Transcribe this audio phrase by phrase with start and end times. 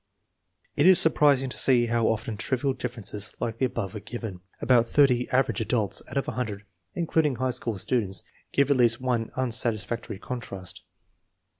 [0.75, 4.39] It is surprising to see how often trivial differences like the above are given.
[4.59, 6.63] About thirty average adults" out of a hundred,
[6.95, 10.81] including high school students, give at least one unsatisfactory contrast.